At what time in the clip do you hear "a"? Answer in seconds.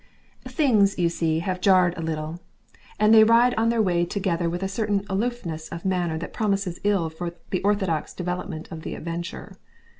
1.95-2.01, 4.63-4.67